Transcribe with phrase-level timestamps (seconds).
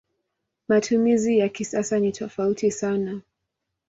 [0.67, 3.21] Matumizi ya kisasa ni tofauti sana.